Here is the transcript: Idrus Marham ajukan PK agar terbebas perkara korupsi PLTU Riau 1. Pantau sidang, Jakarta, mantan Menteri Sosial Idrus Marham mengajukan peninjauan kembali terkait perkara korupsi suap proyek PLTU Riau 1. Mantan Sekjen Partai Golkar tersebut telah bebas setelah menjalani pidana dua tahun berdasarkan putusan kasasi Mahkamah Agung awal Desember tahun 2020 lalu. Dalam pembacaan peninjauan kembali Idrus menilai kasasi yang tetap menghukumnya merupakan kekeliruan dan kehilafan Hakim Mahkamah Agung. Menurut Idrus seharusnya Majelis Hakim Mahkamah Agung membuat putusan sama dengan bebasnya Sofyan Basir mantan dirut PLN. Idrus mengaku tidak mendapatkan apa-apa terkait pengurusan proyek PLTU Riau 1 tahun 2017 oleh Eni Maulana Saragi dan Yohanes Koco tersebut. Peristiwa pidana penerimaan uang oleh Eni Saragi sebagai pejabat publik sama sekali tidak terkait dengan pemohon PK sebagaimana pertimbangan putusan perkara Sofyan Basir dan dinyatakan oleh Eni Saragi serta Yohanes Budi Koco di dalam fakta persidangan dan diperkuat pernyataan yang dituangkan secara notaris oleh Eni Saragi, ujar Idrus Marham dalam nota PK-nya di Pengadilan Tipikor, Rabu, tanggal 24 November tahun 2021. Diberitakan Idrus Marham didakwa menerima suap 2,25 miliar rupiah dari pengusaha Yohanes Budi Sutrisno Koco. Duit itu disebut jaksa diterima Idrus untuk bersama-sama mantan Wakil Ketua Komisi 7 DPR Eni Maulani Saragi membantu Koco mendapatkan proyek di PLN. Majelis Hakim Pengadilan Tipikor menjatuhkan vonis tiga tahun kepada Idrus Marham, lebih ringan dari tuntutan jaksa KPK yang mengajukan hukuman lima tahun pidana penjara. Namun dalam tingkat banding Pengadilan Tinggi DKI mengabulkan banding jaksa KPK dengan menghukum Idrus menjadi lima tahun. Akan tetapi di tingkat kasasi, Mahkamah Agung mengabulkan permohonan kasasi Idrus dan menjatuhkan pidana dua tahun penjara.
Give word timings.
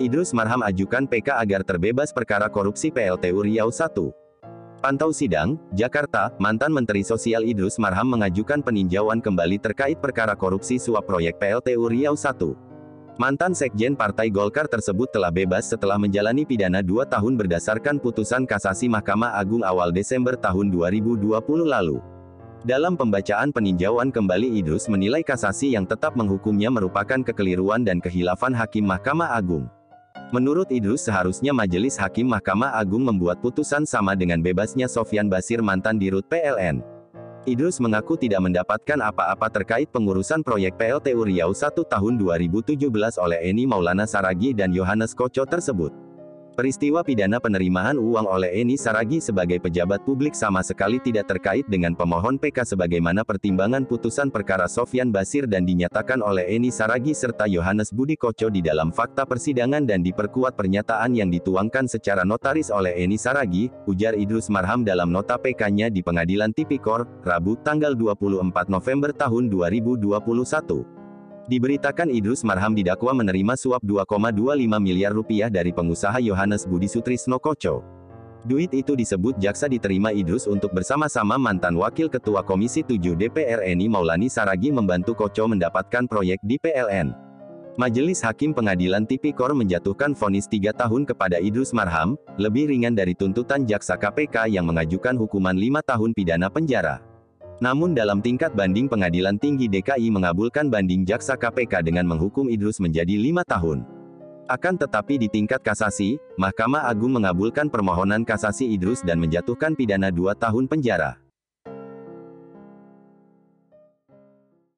Idrus 0.00 0.32
Marham 0.32 0.64
ajukan 0.64 1.04
PK 1.04 1.36
agar 1.36 1.60
terbebas 1.60 2.08
perkara 2.08 2.48
korupsi 2.48 2.88
PLTU 2.88 3.44
Riau 3.44 3.68
1. 3.68 3.92
Pantau 4.80 5.12
sidang, 5.12 5.60
Jakarta, 5.76 6.32
mantan 6.40 6.72
Menteri 6.72 7.04
Sosial 7.04 7.44
Idrus 7.44 7.76
Marham 7.76 8.08
mengajukan 8.08 8.64
peninjauan 8.64 9.20
kembali 9.20 9.60
terkait 9.60 10.00
perkara 10.00 10.32
korupsi 10.32 10.80
suap 10.80 11.04
proyek 11.04 11.36
PLTU 11.36 11.84
Riau 11.92 12.16
1. 12.16 12.32
Mantan 13.20 13.52
Sekjen 13.52 13.92
Partai 13.92 14.32
Golkar 14.32 14.72
tersebut 14.72 15.12
telah 15.12 15.28
bebas 15.28 15.68
setelah 15.68 16.00
menjalani 16.00 16.48
pidana 16.48 16.80
dua 16.80 17.04
tahun 17.04 17.36
berdasarkan 17.36 18.00
putusan 18.00 18.48
kasasi 18.48 18.88
Mahkamah 18.88 19.36
Agung 19.36 19.60
awal 19.60 19.92
Desember 19.92 20.32
tahun 20.32 20.72
2020 20.72 21.28
lalu. 21.68 22.00
Dalam 22.64 22.96
pembacaan 22.96 23.52
peninjauan 23.52 24.08
kembali 24.08 24.64
Idrus 24.64 24.88
menilai 24.88 25.20
kasasi 25.20 25.76
yang 25.76 25.84
tetap 25.84 26.16
menghukumnya 26.16 26.72
merupakan 26.72 27.20
kekeliruan 27.20 27.84
dan 27.84 28.00
kehilafan 28.00 28.56
Hakim 28.56 28.88
Mahkamah 28.88 29.36
Agung. 29.36 29.68
Menurut 30.30 30.70
Idrus 30.70 31.10
seharusnya 31.10 31.50
Majelis 31.50 31.98
Hakim 31.98 32.30
Mahkamah 32.30 32.78
Agung 32.78 33.02
membuat 33.02 33.42
putusan 33.42 33.82
sama 33.82 34.14
dengan 34.14 34.38
bebasnya 34.38 34.86
Sofyan 34.86 35.26
Basir 35.26 35.58
mantan 35.58 35.98
dirut 35.98 36.22
PLN. 36.30 36.86
Idrus 37.50 37.82
mengaku 37.82 38.14
tidak 38.14 38.46
mendapatkan 38.46 39.10
apa-apa 39.10 39.50
terkait 39.50 39.90
pengurusan 39.90 40.46
proyek 40.46 40.78
PLTU 40.78 41.26
Riau 41.26 41.50
1 41.50 41.74
tahun 41.82 42.14
2017 42.14 42.78
oleh 43.18 43.38
Eni 43.42 43.66
Maulana 43.66 44.06
Saragi 44.06 44.54
dan 44.54 44.70
Yohanes 44.70 45.18
Koco 45.18 45.42
tersebut. 45.42 45.90
Peristiwa 46.60 47.00
pidana 47.00 47.40
penerimaan 47.40 47.96
uang 47.96 48.28
oleh 48.28 48.52
Eni 48.60 48.76
Saragi 48.76 49.16
sebagai 49.16 49.56
pejabat 49.64 50.04
publik 50.04 50.36
sama 50.36 50.60
sekali 50.60 51.00
tidak 51.00 51.32
terkait 51.32 51.64
dengan 51.64 51.96
pemohon 51.96 52.36
PK 52.36 52.76
sebagaimana 52.76 53.24
pertimbangan 53.24 53.88
putusan 53.88 54.28
perkara 54.28 54.68
Sofyan 54.68 55.08
Basir 55.08 55.48
dan 55.48 55.64
dinyatakan 55.64 56.20
oleh 56.20 56.44
Eni 56.52 56.68
Saragi 56.68 57.16
serta 57.16 57.48
Yohanes 57.48 57.96
Budi 57.96 58.12
Koco 58.12 58.52
di 58.52 58.60
dalam 58.60 58.92
fakta 58.92 59.24
persidangan 59.24 59.88
dan 59.88 60.04
diperkuat 60.04 60.52
pernyataan 60.52 61.16
yang 61.16 61.32
dituangkan 61.32 61.88
secara 61.88 62.28
notaris 62.28 62.68
oleh 62.68 62.92
Eni 62.92 63.16
Saragi, 63.16 63.72
ujar 63.88 64.12
Idrus 64.12 64.52
Marham 64.52 64.84
dalam 64.84 65.08
nota 65.08 65.40
PK-nya 65.40 65.88
di 65.88 66.04
Pengadilan 66.04 66.52
Tipikor, 66.52 67.08
Rabu, 67.24 67.56
tanggal 67.64 67.96
24 67.96 68.68
November 68.68 69.16
tahun 69.16 69.48
2021. 69.48 70.99
Diberitakan 71.50 72.14
Idrus 72.14 72.46
Marham 72.46 72.78
didakwa 72.78 73.10
menerima 73.10 73.58
suap 73.58 73.82
2,25 73.82 74.70
miliar 74.78 75.10
rupiah 75.10 75.50
dari 75.50 75.74
pengusaha 75.74 76.22
Yohanes 76.22 76.62
Budi 76.62 76.86
Sutrisno 76.86 77.42
Koco. 77.42 77.82
Duit 78.46 78.70
itu 78.70 78.94
disebut 78.94 79.34
jaksa 79.34 79.66
diterima 79.66 80.14
Idrus 80.14 80.46
untuk 80.46 80.70
bersama-sama 80.70 81.42
mantan 81.42 81.74
Wakil 81.74 82.06
Ketua 82.06 82.46
Komisi 82.46 82.86
7 82.86 83.18
DPR 83.18 83.66
Eni 83.66 83.90
Maulani 83.90 84.30
Saragi 84.30 84.70
membantu 84.70 85.26
Koco 85.26 85.50
mendapatkan 85.50 86.06
proyek 86.06 86.38
di 86.46 86.54
PLN. 86.62 87.18
Majelis 87.74 88.22
Hakim 88.22 88.54
Pengadilan 88.54 89.02
Tipikor 89.02 89.50
menjatuhkan 89.50 90.14
vonis 90.14 90.46
tiga 90.46 90.70
tahun 90.70 91.02
kepada 91.02 91.42
Idrus 91.42 91.74
Marham, 91.74 92.14
lebih 92.38 92.70
ringan 92.70 92.94
dari 92.94 93.18
tuntutan 93.18 93.66
jaksa 93.66 93.98
KPK 93.98 94.54
yang 94.54 94.70
mengajukan 94.70 95.18
hukuman 95.18 95.58
lima 95.58 95.82
tahun 95.82 96.14
pidana 96.14 96.46
penjara. 96.46 97.09
Namun 97.60 97.92
dalam 97.92 98.24
tingkat 98.24 98.56
banding 98.56 98.88
Pengadilan 98.88 99.36
Tinggi 99.36 99.68
DKI 99.68 100.08
mengabulkan 100.08 100.72
banding 100.72 101.04
jaksa 101.04 101.36
KPK 101.36 101.84
dengan 101.84 102.08
menghukum 102.08 102.48
Idrus 102.48 102.80
menjadi 102.80 103.20
lima 103.20 103.44
tahun. 103.44 103.84
Akan 104.48 104.80
tetapi 104.80 105.20
di 105.20 105.28
tingkat 105.28 105.60
kasasi, 105.60 106.16
Mahkamah 106.40 106.88
Agung 106.88 107.14
mengabulkan 107.14 107.68
permohonan 107.68 108.24
kasasi 108.24 108.64
Idrus 108.64 109.04
dan 109.04 109.20
menjatuhkan 109.20 109.76
pidana 109.76 110.08
dua 110.08 110.32
tahun 110.32 110.66
penjara. 110.66 111.20